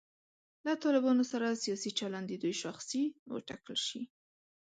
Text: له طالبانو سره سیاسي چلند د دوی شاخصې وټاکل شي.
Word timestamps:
له 0.65 0.73
طالبانو 0.83 1.23
سره 1.31 1.59
سیاسي 1.63 1.91
چلند 1.99 2.25
د 2.29 2.33
دوی 2.43 2.55
شاخصې 2.61 3.01
وټاکل 3.35 3.77
شي. 3.87 4.01